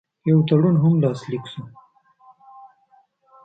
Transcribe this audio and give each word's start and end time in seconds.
یو 0.29 0.39
تړون 0.47 0.75
هم 0.83 0.93
لاسلیک 1.03 1.43
شو. 1.51 1.63